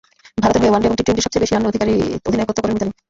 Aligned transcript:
ভারতের 0.43 0.61
হয়ে 0.61 0.71
ওয়ানডে 0.71 0.87
এবং 0.87 0.97
টি-টোয়েন্টির 0.97 1.25
সবচেয়ে 1.25 1.43
বেশি 1.43 1.53
ম্যাচের 1.65 1.89
অধিনায়কত্ব 2.29 2.59
করেন 2.61 2.73
মিতালী। 2.75 2.91